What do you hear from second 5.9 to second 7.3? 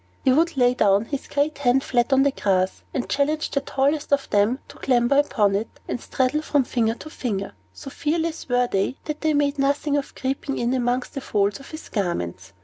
straddle from finger to